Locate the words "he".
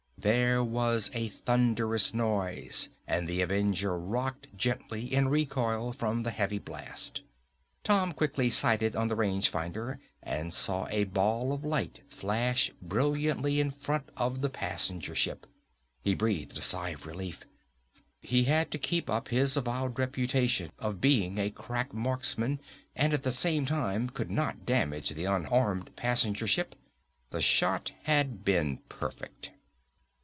16.03-16.13, 18.19-18.43